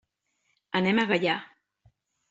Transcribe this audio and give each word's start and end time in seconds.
Anem 0.81 1.03
a 1.03 1.07
Gaià. 1.15 1.39